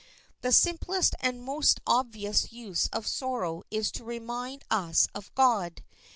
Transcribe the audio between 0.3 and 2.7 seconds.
The simplest and most obvious